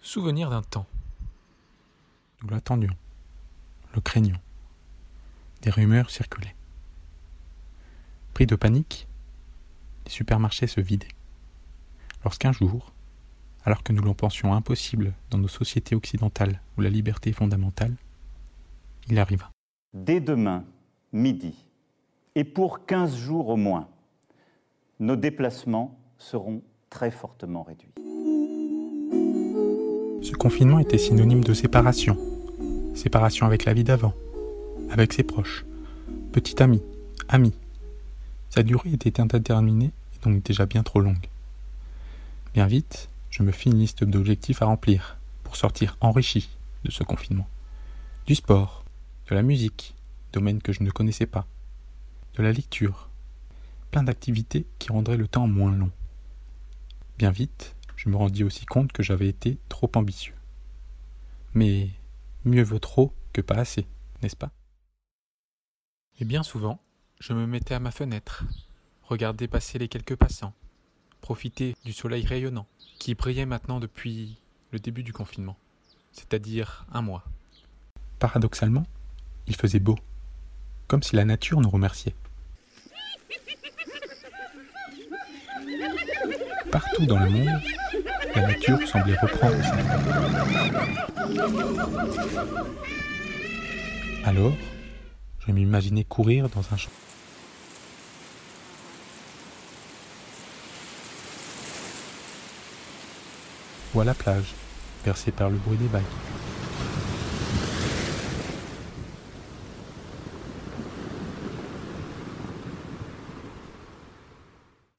Souvenir 0.00 0.48
d'un 0.50 0.62
temps. 0.62 0.86
Nous 2.42 2.48
l'attendions, 2.48 2.94
le 3.94 4.00
craignions. 4.00 4.40
Des 5.62 5.70
rumeurs 5.70 6.10
circulaient. 6.10 6.54
Pris 8.32 8.46
de 8.46 8.54
panique, 8.54 9.08
les 10.06 10.10
supermarchés 10.10 10.68
se 10.68 10.80
vidaient. 10.80 11.08
Lorsqu'un 12.24 12.52
jour, 12.52 12.92
alors 13.64 13.82
que 13.82 13.92
nous 13.92 14.02
l'en 14.02 14.14
pensions 14.14 14.54
impossible 14.54 15.12
dans 15.30 15.38
nos 15.38 15.48
sociétés 15.48 15.96
occidentales 15.96 16.60
où 16.76 16.80
la 16.80 16.90
liberté 16.90 17.30
est 17.30 17.34
fondamentale, 17.34 17.94
il 19.08 19.18
arriva. 19.18 19.50
Dès 19.92 20.20
demain, 20.20 20.64
midi, 21.12 21.54
et 22.34 22.44
pour 22.44 22.86
15 22.86 23.16
jours 23.16 23.48
au 23.48 23.56
moins, 23.56 23.88
nos 25.00 25.16
déplacements 25.16 25.98
seront 26.18 26.62
très 26.88 27.10
fortement 27.10 27.64
réduits. 27.64 27.92
Ce 30.28 30.34
confinement 30.34 30.78
était 30.78 30.98
synonyme 30.98 31.42
de 31.42 31.54
séparation. 31.54 32.18
Séparation 32.94 33.46
avec 33.46 33.64
la 33.64 33.72
vie 33.72 33.82
d'avant, 33.82 34.12
avec 34.90 35.14
ses 35.14 35.22
proches, 35.22 35.64
petit 36.32 36.62
ami, 36.62 36.82
ami. 37.30 37.54
Sa 38.50 38.62
durée 38.62 38.92
était 38.92 39.22
indéterminée 39.22 39.86
et 39.86 40.22
donc 40.22 40.42
déjà 40.42 40.66
bien 40.66 40.82
trop 40.82 41.00
longue. 41.00 41.26
Bien 42.52 42.66
vite, 42.66 43.08
je 43.30 43.42
me 43.42 43.52
fis 43.52 43.70
une 43.70 43.78
liste 43.78 44.04
d'objectifs 44.04 44.60
à 44.60 44.66
remplir 44.66 45.16
pour 45.44 45.56
sortir 45.56 45.96
enrichi 46.02 46.50
de 46.84 46.90
ce 46.90 47.04
confinement. 47.04 47.48
Du 48.26 48.34
sport, 48.34 48.84
de 49.30 49.34
la 49.34 49.40
musique, 49.40 49.94
domaine 50.34 50.60
que 50.60 50.74
je 50.74 50.82
ne 50.82 50.90
connaissais 50.90 51.24
pas, 51.24 51.46
de 52.36 52.42
la 52.42 52.52
lecture, 52.52 53.08
plein 53.90 54.02
d'activités 54.02 54.66
qui 54.78 54.92
rendraient 54.92 55.16
le 55.16 55.26
temps 55.26 55.48
moins 55.48 55.74
long. 55.74 55.90
Bien 57.16 57.30
vite, 57.30 57.74
je 57.98 58.08
me 58.08 58.16
rendis 58.16 58.44
aussi 58.44 58.64
compte 58.64 58.92
que 58.92 59.02
j'avais 59.02 59.26
été 59.26 59.58
trop 59.68 59.90
ambitieux. 59.96 60.34
Mais 61.52 61.90
mieux 62.44 62.62
vaut 62.62 62.78
trop 62.78 63.12
que 63.32 63.40
pas 63.40 63.56
assez, 63.56 63.88
n'est-ce 64.22 64.36
pas? 64.36 64.52
Et 66.20 66.24
bien 66.24 66.44
souvent, 66.44 66.80
je 67.18 67.32
me 67.32 67.44
mettais 67.44 67.74
à 67.74 67.80
ma 67.80 67.90
fenêtre, 67.90 68.44
regarder 69.02 69.48
passer 69.48 69.80
les 69.80 69.88
quelques 69.88 70.14
passants, 70.14 70.54
profiter 71.20 71.74
du 71.84 71.92
soleil 71.92 72.24
rayonnant, 72.24 72.68
qui 73.00 73.16
brillait 73.16 73.46
maintenant 73.46 73.80
depuis 73.80 74.38
le 74.70 74.78
début 74.78 75.02
du 75.02 75.12
confinement, 75.12 75.56
c'est-à-dire 76.12 76.86
un 76.92 77.02
mois. 77.02 77.24
Paradoxalement, 78.20 78.86
il 79.48 79.56
faisait 79.56 79.80
beau, 79.80 79.98
comme 80.86 81.02
si 81.02 81.16
la 81.16 81.24
nature 81.24 81.60
nous 81.60 81.70
remerciait. 81.70 82.14
Partout 86.70 87.06
dans 87.06 87.18
le 87.18 87.30
monde, 87.30 87.60
la 88.34 88.46
nature 88.46 88.86
semblait 88.86 89.16
reprendre 89.16 89.56
sa 89.62 89.76
Alors, 94.28 94.52
je 95.46 95.52
m'imaginais 95.52 96.04
courir 96.04 96.48
dans 96.48 96.60
un 96.72 96.76
champ. 96.76 96.90
Ou 103.94 104.00
à 104.00 104.04
la 104.04 104.14
plage, 104.14 104.54
bercée 105.04 105.32
par 105.32 105.48
le 105.48 105.56
bruit 105.56 105.78
des 105.78 105.88
vagues. 105.88 106.02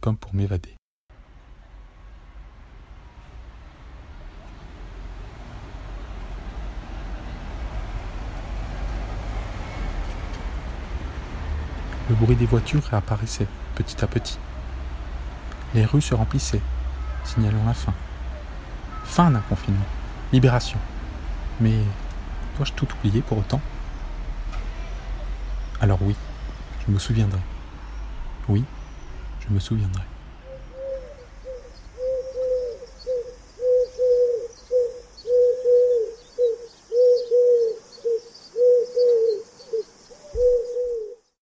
Comme 0.02 0.17
pour 0.17 0.33
m'évader. 0.33 0.78
Le 12.09 12.15
bruit 12.15 12.36
des 12.36 12.47
voitures 12.47 12.83
réapparaissait 12.83 13.47
petit 13.75 14.03
à 14.03 14.08
petit. 14.08 14.39
Les 15.75 15.86
rues 15.86 16.02
se 16.02 16.15
remplissaient, 16.15 16.61
signalant 17.23 17.64
la 17.65 17.75
fin. 17.75 17.93
Fin 19.05 19.30
d'un 19.30 19.42
confinement. 19.42 19.86
Libération. 20.33 20.80
Mais 21.61 21.77
dois-je 22.58 22.73
tout 22.73 22.87
oublier 22.98 23.21
pour 23.21 23.37
autant? 23.37 23.61
Alors 25.80 25.99
oui, 26.02 26.15
je 26.86 26.92
me 26.92 26.98
souviendrai. 26.98 27.39
Oui, 28.48 28.65
je 29.48 29.53
me 29.53 29.59
souviendrai. 29.59 30.03